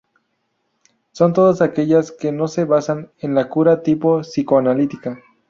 [1.11, 5.19] Son todas aquellas que no se basan en la cura tipo psicoanalítica.